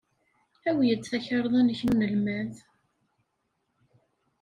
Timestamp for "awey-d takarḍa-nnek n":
0.69-1.89